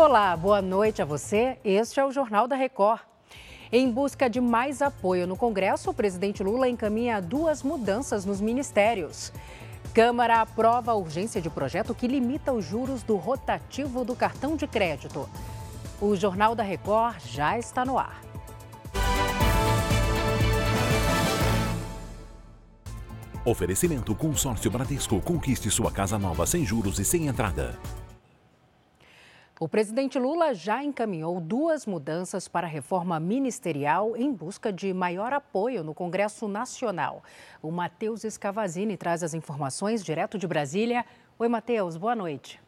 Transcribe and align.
Olá, 0.00 0.34
boa 0.34 0.62
noite 0.62 1.02
a 1.02 1.04
você. 1.04 1.58
Este 1.62 2.00
é 2.00 2.04
o 2.06 2.10
Jornal 2.10 2.48
da 2.48 2.56
Record. 2.56 3.02
Em 3.70 3.90
busca 3.90 4.30
de 4.30 4.40
mais 4.40 4.80
apoio 4.80 5.26
no 5.26 5.36
Congresso, 5.36 5.90
o 5.90 5.94
presidente 5.94 6.42
Lula 6.42 6.66
encaminha 6.70 7.20
duas 7.20 7.62
mudanças 7.62 8.24
nos 8.24 8.40
ministérios. 8.40 9.30
Câmara 9.92 10.40
aprova 10.40 10.92
a 10.92 10.94
urgência 10.94 11.38
de 11.38 11.50
projeto 11.50 11.94
que 11.94 12.08
limita 12.08 12.50
os 12.50 12.64
juros 12.64 13.02
do 13.02 13.16
rotativo 13.16 14.02
do 14.02 14.16
cartão 14.16 14.56
de 14.56 14.66
crédito. 14.66 15.28
O 16.00 16.16
Jornal 16.16 16.54
da 16.54 16.62
Record 16.62 17.20
já 17.26 17.58
está 17.58 17.84
no 17.84 17.98
ar. 17.98 18.22
Oferecimento 23.44 24.14
Consórcio 24.14 24.70
Bradesco. 24.70 25.20
Conquiste 25.20 25.70
sua 25.70 25.92
casa 25.92 26.18
nova 26.18 26.46
sem 26.46 26.64
juros 26.64 26.98
e 26.98 27.04
sem 27.04 27.26
entrada. 27.26 27.78
O 29.62 29.68
presidente 29.68 30.18
Lula 30.18 30.54
já 30.54 30.82
encaminhou 30.82 31.38
duas 31.38 31.84
mudanças 31.84 32.48
para 32.48 32.66
a 32.66 32.70
reforma 32.70 33.20
ministerial 33.20 34.16
em 34.16 34.32
busca 34.32 34.72
de 34.72 34.90
maior 34.94 35.34
apoio 35.34 35.84
no 35.84 35.92
Congresso 35.92 36.48
Nacional. 36.48 37.22
O 37.60 37.70
Matheus 37.70 38.24
Escavazini 38.24 38.96
traz 38.96 39.22
as 39.22 39.34
informações 39.34 40.02
direto 40.02 40.38
de 40.38 40.46
Brasília. 40.46 41.04
Oi, 41.38 41.46
Matheus, 41.46 41.98
boa 41.98 42.16
noite. 42.16 42.58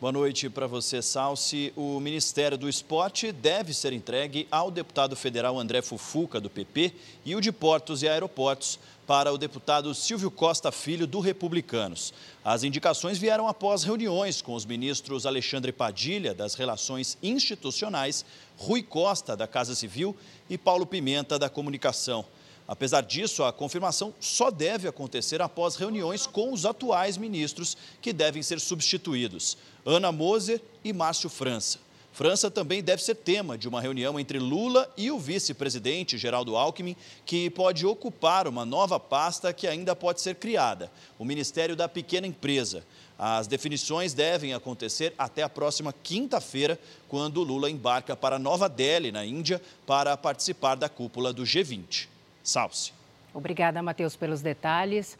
Boa 0.00 0.12
noite 0.12 0.48
para 0.48 0.68
você, 0.68 1.02
Salsi. 1.02 1.72
O 1.74 1.98
Ministério 1.98 2.56
do 2.56 2.68
Esporte 2.68 3.32
deve 3.32 3.74
ser 3.74 3.92
entregue 3.92 4.46
ao 4.48 4.70
deputado 4.70 5.16
federal 5.16 5.58
André 5.58 5.82
Fufuca, 5.82 6.40
do 6.40 6.48
PP, 6.48 6.92
e 7.24 7.34
o 7.34 7.40
de 7.40 7.50
Portos 7.50 8.04
e 8.04 8.08
Aeroportos 8.08 8.78
para 9.08 9.32
o 9.32 9.36
deputado 9.36 9.92
Silvio 9.96 10.30
Costa 10.30 10.70
Filho, 10.70 11.04
do 11.04 11.18
Republicanos. 11.18 12.14
As 12.44 12.62
indicações 12.62 13.18
vieram 13.18 13.48
após 13.48 13.82
reuniões 13.82 14.40
com 14.40 14.54
os 14.54 14.64
ministros 14.64 15.26
Alexandre 15.26 15.72
Padilha, 15.72 16.32
das 16.32 16.54
Relações 16.54 17.18
Institucionais, 17.20 18.24
Rui 18.56 18.84
Costa, 18.84 19.36
da 19.36 19.48
Casa 19.48 19.74
Civil 19.74 20.14
e 20.48 20.56
Paulo 20.56 20.86
Pimenta, 20.86 21.40
da 21.40 21.50
Comunicação. 21.50 22.24
Apesar 22.68 23.00
disso, 23.00 23.42
a 23.42 23.50
confirmação 23.50 24.12
só 24.20 24.50
deve 24.50 24.86
acontecer 24.86 25.40
após 25.40 25.74
reuniões 25.74 26.26
com 26.26 26.52
os 26.52 26.66
atuais 26.66 27.16
ministros 27.16 27.78
que 28.02 28.12
devem 28.12 28.42
ser 28.42 28.60
substituídos, 28.60 29.56
Ana 29.86 30.12
Moser 30.12 30.60
e 30.84 30.92
Márcio 30.92 31.30
França. 31.30 31.78
França 32.12 32.50
também 32.50 32.82
deve 32.82 33.02
ser 33.02 33.14
tema 33.14 33.56
de 33.56 33.68
uma 33.68 33.80
reunião 33.80 34.18
entre 34.20 34.38
Lula 34.38 34.92
e 34.96 35.10
o 35.10 35.18
vice-presidente 35.18 36.18
Geraldo 36.18 36.56
Alckmin, 36.56 36.96
que 37.24 37.48
pode 37.48 37.86
ocupar 37.86 38.46
uma 38.46 38.66
nova 38.66 39.00
pasta 39.00 39.52
que 39.52 39.66
ainda 39.66 39.96
pode 39.96 40.20
ser 40.20 40.34
criada, 40.34 40.90
o 41.18 41.24
Ministério 41.24 41.76
da 41.76 41.88
Pequena 41.88 42.26
Empresa. 42.26 42.84
As 43.18 43.46
definições 43.46 44.12
devem 44.12 44.52
acontecer 44.52 45.14
até 45.16 45.42
a 45.42 45.48
próxima 45.48 45.94
quinta-feira, 46.02 46.78
quando 47.08 47.42
Lula 47.42 47.70
embarca 47.70 48.14
para 48.14 48.38
Nova 48.38 48.68
Delhi, 48.68 49.10
na 49.10 49.24
Índia, 49.24 49.62
para 49.86 50.16
participar 50.16 50.74
da 50.74 50.88
cúpula 50.88 51.32
do 51.32 51.44
G20. 51.44 52.17
Salce. 52.48 52.92
Obrigada, 53.34 53.82
Matheus, 53.82 54.16
pelos 54.16 54.40
detalhes. 54.40 55.18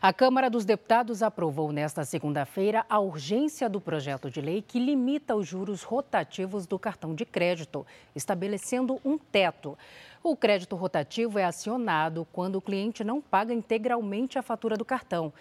A 0.00 0.12
Câmara 0.12 0.48
dos 0.48 0.64
Deputados 0.64 1.22
aprovou 1.24 1.72
nesta 1.72 2.04
segunda-feira 2.04 2.86
a 2.88 3.00
urgência 3.00 3.68
do 3.68 3.80
projeto 3.80 4.30
de 4.30 4.40
lei 4.40 4.62
que 4.62 4.78
limita 4.78 5.34
os 5.34 5.46
juros 5.48 5.82
rotativos 5.82 6.66
do 6.66 6.78
cartão 6.78 7.14
de 7.14 7.26
crédito, 7.26 7.84
estabelecendo 8.14 9.00
um 9.04 9.18
teto. 9.18 9.76
O 10.22 10.36
crédito 10.36 10.76
rotativo 10.76 11.38
é 11.38 11.44
acionado 11.44 12.26
quando 12.32 12.56
o 12.56 12.62
cliente 12.62 13.02
não 13.02 13.20
paga 13.20 13.52
integralmente 13.52 14.38
a 14.38 14.42
fatura 14.42 14.76
do 14.76 14.84
cartão. 14.84 15.32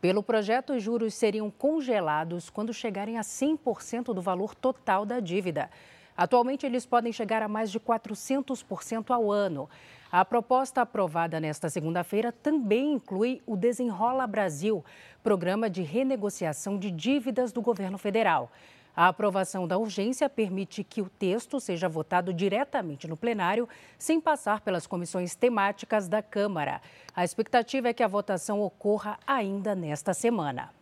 Pelo 0.00 0.22
projeto, 0.22 0.74
os 0.74 0.82
juros 0.82 1.14
seriam 1.14 1.50
congelados 1.50 2.50
quando 2.50 2.74
chegarem 2.74 3.18
a 3.18 3.22
100% 3.22 4.12
do 4.12 4.20
valor 4.20 4.54
total 4.54 5.06
da 5.06 5.20
dívida. 5.20 5.70
Atualmente, 6.16 6.66
eles 6.66 6.86
podem 6.86 7.12
chegar 7.12 7.42
a 7.42 7.48
mais 7.48 7.70
de 7.70 7.80
400% 7.80 9.10
ao 9.10 9.30
ano. 9.30 9.68
A 10.10 10.24
proposta 10.24 10.82
aprovada 10.82 11.40
nesta 11.40 11.70
segunda-feira 11.70 12.30
também 12.30 12.92
inclui 12.92 13.40
o 13.46 13.56
Desenrola 13.56 14.26
Brasil, 14.26 14.84
programa 15.22 15.70
de 15.70 15.82
renegociação 15.82 16.78
de 16.78 16.90
dívidas 16.90 17.50
do 17.50 17.62
governo 17.62 17.96
federal. 17.96 18.50
A 18.94 19.08
aprovação 19.08 19.66
da 19.66 19.78
urgência 19.78 20.28
permite 20.28 20.84
que 20.84 21.00
o 21.00 21.08
texto 21.08 21.58
seja 21.58 21.88
votado 21.88 22.32
diretamente 22.32 23.08
no 23.08 23.16
plenário, 23.16 23.66
sem 23.98 24.20
passar 24.20 24.60
pelas 24.60 24.86
comissões 24.86 25.34
temáticas 25.34 26.08
da 26.08 26.22
Câmara. 26.22 26.82
A 27.16 27.24
expectativa 27.24 27.88
é 27.88 27.94
que 27.94 28.02
a 28.02 28.08
votação 28.08 28.60
ocorra 28.60 29.18
ainda 29.26 29.74
nesta 29.74 30.12
semana. 30.12 30.81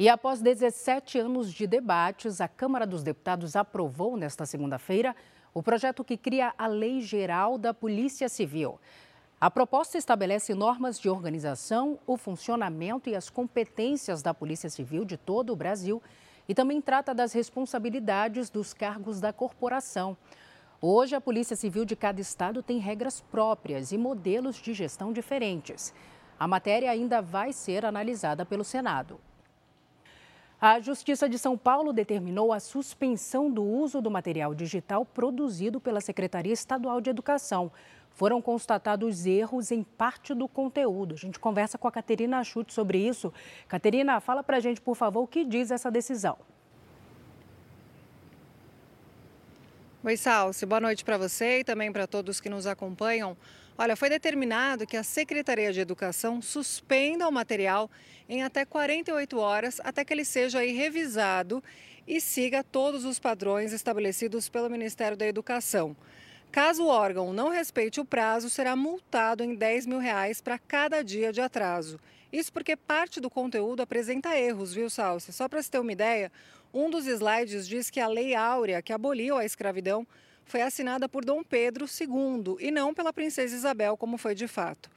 E 0.00 0.08
após 0.08 0.40
17 0.40 1.18
anos 1.18 1.52
de 1.52 1.66
debates, 1.66 2.40
a 2.40 2.46
Câmara 2.46 2.86
dos 2.86 3.02
Deputados 3.02 3.56
aprovou 3.56 4.16
nesta 4.16 4.46
segunda-feira 4.46 5.16
o 5.52 5.60
projeto 5.60 6.04
que 6.04 6.16
cria 6.16 6.54
a 6.56 6.68
Lei 6.68 7.00
Geral 7.00 7.58
da 7.58 7.74
Polícia 7.74 8.28
Civil. 8.28 8.78
A 9.40 9.50
proposta 9.50 9.98
estabelece 9.98 10.54
normas 10.54 11.00
de 11.00 11.08
organização, 11.08 11.98
o 12.06 12.16
funcionamento 12.16 13.10
e 13.10 13.16
as 13.16 13.28
competências 13.28 14.22
da 14.22 14.32
Polícia 14.32 14.70
Civil 14.70 15.04
de 15.04 15.16
todo 15.16 15.52
o 15.52 15.56
Brasil 15.56 16.00
e 16.48 16.54
também 16.54 16.80
trata 16.80 17.12
das 17.12 17.32
responsabilidades 17.32 18.50
dos 18.50 18.72
cargos 18.72 19.20
da 19.20 19.32
corporação. 19.32 20.16
Hoje, 20.80 21.16
a 21.16 21.20
Polícia 21.20 21.56
Civil 21.56 21.84
de 21.84 21.96
cada 21.96 22.20
estado 22.20 22.62
tem 22.62 22.78
regras 22.78 23.20
próprias 23.20 23.90
e 23.90 23.98
modelos 23.98 24.62
de 24.62 24.72
gestão 24.74 25.12
diferentes. 25.12 25.92
A 26.38 26.46
matéria 26.46 26.88
ainda 26.88 27.20
vai 27.20 27.52
ser 27.52 27.84
analisada 27.84 28.46
pelo 28.46 28.62
Senado. 28.62 29.18
A 30.60 30.80
Justiça 30.80 31.28
de 31.28 31.38
São 31.38 31.56
Paulo 31.56 31.92
determinou 31.92 32.52
a 32.52 32.58
suspensão 32.58 33.48
do 33.48 33.62
uso 33.62 34.02
do 34.02 34.10
material 34.10 34.56
digital 34.56 35.04
produzido 35.04 35.78
pela 35.78 36.00
Secretaria 36.00 36.52
Estadual 36.52 37.00
de 37.00 37.08
Educação. 37.08 37.70
Foram 38.10 38.42
constatados 38.42 39.24
erros 39.24 39.70
em 39.70 39.84
parte 39.84 40.34
do 40.34 40.48
conteúdo. 40.48 41.14
A 41.14 41.16
gente 41.16 41.38
conversa 41.38 41.78
com 41.78 41.86
a 41.86 41.92
Caterina 41.92 42.42
Chute 42.42 42.74
sobre 42.74 42.98
isso. 42.98 43.32
Caterina, 43.68 44.18
fala 44.18 44.42
para 44.42 44.56
a 44.56 44.60
gente, 44.60 44.80
por 44.80 44.96
favor, 44.96 45.22
o 45.22 45.26
que 45.28 45.44
diz 45.44 45.70
essa 45.70 45.92
decisão. 45.92 46.36
Oi, 50.04 50.16
Salsi. 50.16 50.64
Boa 50.64 50.80
noite 50.80 51.04
para 51.04 51.18
você 51.18 51.58
e 51.58 51.64
também 51.64 51.90
para 51.90 52.06
todos 52.06 52.40
que 52.40 52.48
nos 52.48 52.68
acompanham. 52.68 53.36
Olha, 53.76 53.96
foi 53.96 54.08
determinado 54.08 54.86
que 54.86 54.96
a 54.96 55.02
Secretaria 55.02 55.72
de 55.72 55.80
Educação 55.80 56.40
suspenda 56.40 57.26
o 57.26 57.32
material 57.32 57.90
em 58.28 58.44
até 58.44 58.64
48 58.64 59.36
horas 59.40 59.80
até 59.82 60.04
que 60.04 60.12
ele 60.14 60.24
seja 60.24 60.60
revisado 60.60 61.60
e 62.06 62.20
siga 62.20 62.62
todos 62.62 63.04
os 63.04 63.18
padrões 63.18 63.72
estabelecidos 63.72 64.48
pelo 64.48 64.70
Ministério 64.70 65.16
da 65.16 65.26
Educação. 65.26 65.96
Caso 66.52 66.84
o 66.84 66.88
órgão 66.88 67.32
não 67.32 67.48
respeite 67.48 68.00
o 68.00 68.04
prazo, 68.04 68.48
será 68.48 68.76
multado 68.76 69.42
em 69.42 69.56
10 69.56 69.86
mil 69.86 69.98
reais 69.98 70.40
para 70.40 70.60
cada 70.60 71.02
dia 71.02 71.32
de 71.32 71.40
atraso. 71.40 71.98
Isso 72.32 72.52
porque 72.52 72.76
parte 72.76 73.20
do 73.20 73.30
conteúdo 73.30 73.80
apresenta 73.80 74.36
erros, 74.36 74.74
viu, 74.74 74.90
Salsi? 74.90 75.32
Só 75.32 75.48
para 75.48 75.62
se 75.62 75.70
ter 75.70 75.78
uma 75.78 75.92
ideia, 75.92 76.30
um 76.72 76.90
dos 76.90 77.06
slides 77.06 77.66
diz 77.66 77.88
que 77.88 78.00
a 78.00 78.06
Lei 78.06 78.34
Áurea, 78.34 78.82
que 78.82 78.92
aboliu 78.92 79.38
a 79.38 79.44
escravidão, 79.44 80.06
foi 80.44 80.60
assinada 80.60 81.08
por 81.08 81.24
Dom 81.24 81.42
Pedro 81.42 81.86
II 81.86 82.56
e 82.60 82.70
não 82.70 82.92
pela 82.92 83.12
Princesa 83.12 83.54
Isabel, 83.54 83.96
como 83.96 84.18
foi 84.18 84.34
de 84.34 84.46
fato. 84.46 84.90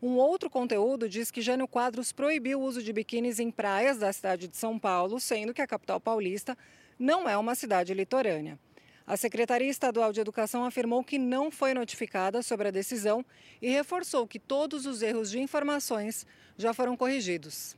Um 0.00 0.16
outro 0.16 0.48
conteúdo 0.48 1.08
diz 1.08 1.30
que 1.30 1.40
Jânio 1.40 1.66
Quadros 1.66 2.12
proibiu 2.12 2.60
o 2.60 2.62
uso 2.62 2.82
de 2.82 2.92
biquínis 2.92 3.40
em 3.40 3.50
praias 3.50 3.98
da 3.98 4.12
cidade 4.12 4.46
de 4.46 4.56
São 4.56 4.78
Paulo, 4.78 5.18
sendo 5.18 5.54
que 5.54 5.62
a 5.62 5.66
capital 5.66 6.00
paulista 6.00 6.56
não 6.98 7.28
é 7.28 7.36
uma 7.36 7.54
cidade 7.54 7.94
litorânea. 7.94 8.58
A 9.06 9.16
Secretaria 9.16 9.70
Estadual 9.70 10.12
de 10.12 10.20
Educação 10.20 10.64
afirmou 10.64 11.04
que 11.04 11.16
não 11.16 11.48
foi 11.48 11.72
notificada 11.72 12.42
sobre 12.42 12.66
a 12.66 12.70
decisão 12.72 13.24
e 13.62 13.70
reforçou 13.70 14.26
que 14.26 14.40
todos 14.40 14.84
os 14.84 15.00
erros 15.00 15.30
de 15.30 15.38
informações 15.38 16.26
já 16.58 16.74
foram 16.74 16.96
corrigidos. 16.96 17.76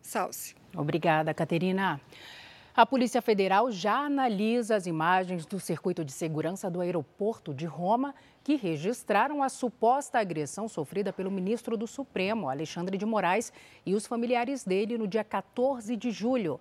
Salce. 0.00 0.54
Obrigada, 0.74 1.34
Caterina. 1.34 2.00
A 2.74 2.86
Polícia 2.86 3.20
Federal 3.20 3.70
já 3.70 4.06
analisa 4.06 4.74
as 4.74 4.86
imagens 4.86 5.44
do 5.44 5.60
circuito 5.60 6.02
de 6.02 6.12
segurança 6.12 6.70
do 6.70 6.80
aeroporto 6.80 7.52
de 7.52 7.66
Roma 7.66 8.14
que 8.42 8.54
registraram 8.54 9.42
a 9.42 9.50
suposta 9.50 10.18
agressão 10.18 10.66
sofrida 10.66 11.12
pelo 11.12 11.30
ministro 11.30 11.76
do 11.76 11.86
Supremo, 11.86 12.48
Alexandre 12.48 12.96
de 12.96 13.04
Moraes, 13.04 13.52
e 13.84 13.94
os 13.94 14.06
familiares 14.06 14.64
dele 14.64 14.96
no 14.96 15.06
dia 15.06 15.24
14 15.24 15.94
de 15.94 16.10
julho. 16.10 16.58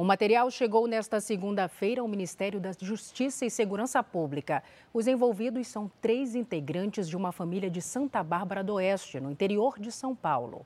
O 0.00 0.02
material 0.02 0.50
chegou 0.50 0.86
nesta 0.86 1.20
segunda-feira 1.20 2.00
ao 2.00 2.08
Ministério 2.08 2.58
da 2.58 2.70
Justiça 2.72 3.44
e 3.44 3.50
Segurança 3.50 4.02
Pública. 4.02 4.62
Os 4.94 5.06
envolvidos 5.06 5.68
são 5.68 5.92
três 6.00 6.34
integrantes 6.34 7.06
de 7.06 7.18
uma 7.18 7.32
família 7.32 7.68
de 7.68 7.82
Santa 7.82 8.22
Bárbara 8.22 8.64
do 8.64 8.76
Oeste, 8.76 9.20
no 9.20 9.30
interior 9.30 9.78
de 9.78 9.92
São 9.92 10.16
Paulo. 10.16 10.64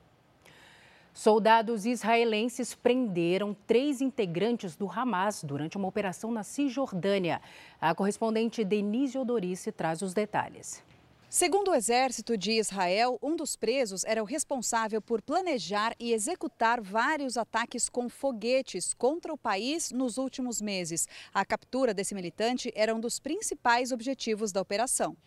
Soldados 1.13 1.85
israelenses 1.85 2.73
prenderam 2.73 3.53
três 3.67 3.99
integrantes 3.99 4.77
do 4.77 4.89
Hamas 4.89 5.43
durante 5.43 5.75
uma 5.75 5.89
operação 5.89 6.31
na 6.31 6.41
Cisjordânia. 6.41 7.41
A 7.81 7.93
correspondente 7.93 8.63
Denise 8.63 9.17
Odorice 9.17 9.69
traz 9.69 10.01
os 10.01 10.13
detalhes. 10.13 10.81
Segundo 11.29 11.71
o 11.71 11.75
exército 11.75 12.37
de 12.37 12.51
Israel, 12.53 13.19
um 13.21 13.35
dos 13.35 13.55
presos 13.55 14.03
era 14.05 14.21
o 14.21 14.25
responsável 14.25 15.01
por 15.01 15.21
planejar 15.21 15.93
e 15.99 16.13
executar 16.13 16.79
vários 16.79 17.35
ataques 17.35 17.89
com 17.89 18.07
foguetes 18.07 18.93
contra 18.93 19.33
o 19.33 19.37
país 19.37 19.91
nos 19.91 20.17
últimos 20.17 20.61
meses. 20.61 21.07
A 21.33 21.43
captura 21.43 21.93
desse 21.93 22.15
militante 22.15 22.71
era 22.75 22.93
um 22.95 22.99
dos 22.99 23.19
principais 23.19 23.91
objetivos 23.91 24.51
da 24.51 24.61
operação. 24.61 25.17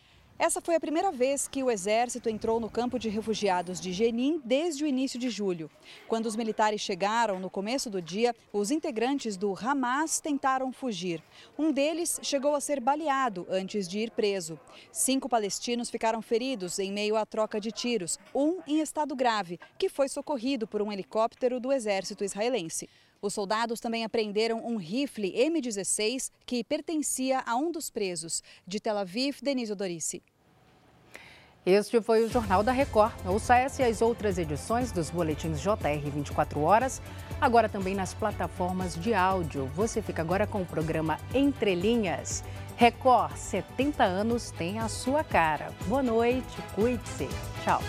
Essa 0.40 0.61
foi 0.61 0.76
a 0.76 0.81
primeira 0.81 1.11
vez 1.11 1.49
que 1.49 1.64
o 1.64 1.70
exército 1.70 2.29
entrou 2.29 2.61
no 2.61 2.70
campo 2.70 2.96
de 2.96 3.08
refugiados 3.08 3.81
de 3.81 3.93
Jenin 3.93 4.40
desde 4.44 4.85
o 4.85 4.87
início 4.87 5.19
de 5.19 5.29
julho. 5.29 5.69
Quando 6.06 6.26
os 6.26 6.37
militares 6.37 6.81
chegaram 6.81 7.40
no 7.40 7.50
começo 7.50 7.90
do 7.90 8.00
dia, 8.00 8.32
os 8.52 8.70
integrantes 8.70 9.37
do 9.37 9.52
Hamas 9.52 10.20
tentaram 10.20 10.73
fugir. 10.73 11.20
Um 11.58 11.73
deles 11.73 12.20
chegou 12.23 12.55
a 12.55 12.61
ser 12.61 12.79
baleado 12.79 13.49
antes 13.50 13.88
de 13.88 13.99
ir 13.99 14.12
preso. 14.12 14.61
Cinco 14.93 15.29
palestinos 15.29 15.90
ficaram 15.90 16.23
feridos 16.23 16.79
em 16.79 16.93
meio 16.93 17.17
à 17.17 17.26
troca 17.26 17.61
de 17.61 17.73
tiros, 17.73 18.17
um 18.32 18.61
em 18.64 18.79
estado 18.79 19.17
grave, 19.17 19.58
que 19.76 19.88
foi 19.88 20.08
socorrido 20.08 20.69
por 20.69 20.81
um 20.81 20.93
helicóptero 20.93 21.58
do 21.58 21.73
exército 21.73 22.23
israelense. 22.23 22.88
Os 23.20 23.35
soldados 23.35 23.81
também 23.81 24.05
apreenderam 24.05 24.65
um 24.65 24.76
rifle 24.76 25.32
M16 25.32 26.31
que 26.47 26.62
pertencia 26.62 27.43
a 27.44 27.56
um 27.56 27.73
dos 27.73 27.91
presos. 27.91 28.43
De 28.67 28.79
Tel 28.79 28.97
Aviv, 28.97 29.38
Denise 29.43 29.73
Odorice. 29.73 30.23
Este 31.67 32.00
foi 32.00 32.25
o 32.25 32.31
Jornal 32.31 32.62
da 32.62 32.73
Record. 32.73 33.12
Ouça 33.26 33.56
essa 33.56 33.82
e 33.82 33.85
as 33.85 34.00
outras 34.00 34.38
edições 34.38 34.91
dos 34.93 35.11
boletins 35.11 35.61
JR 35.61 36.11
24 36.15 36.61
horas, 36.62 37.03
agora 37.41 37.69
também 37.69 37.94
nas 37.94 38.15
plataformas 38.15 38.94
de 38.94 39.12
áudio. 39.12 39.67
Você 39.75 40.00
fica 40.00 40.23
agora 40.23 40.47
com 40.47 40.62
o 40.62 40.67
programa 40.67 41.19
Entre 41.35 41.75
Linhas. 41.75 42.43
Record, 42.76 43.37
70 43.37 44.05
anos 44.05 44.50
tem 44.53 44.79
a 44.79 44.88
sua 44.88 45.25
cara. 45.25 45.73
Boa 45.87 46.03
noite, 46.03 46.56
cuide-se. 46.75 47.29
Tchau. 47.65 47.82